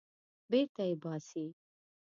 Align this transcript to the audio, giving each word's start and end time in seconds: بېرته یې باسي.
بېرته 0.49 0.83
یې 0.89 0.95
باسي. 1.03 1.45